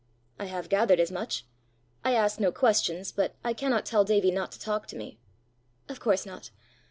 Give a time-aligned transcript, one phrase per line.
[0.39, 1.45] "I have gathered as much:
[2.03, 5.19] I ask no questions, but I cannot tell Davie not to talk to me!"
[5.87, 6.49] "Of course not.